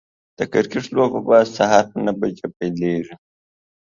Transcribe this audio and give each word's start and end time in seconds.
د 0.37 0.39
کرکټ 0.53 0.85
لوبه 0.95 1.19
به 1.27 1.37
د 1.45 1.51
سهار 1.55 1.83
په 1.91 1.97
نهه 2.05 2.47
پيليږي 2.57 3.15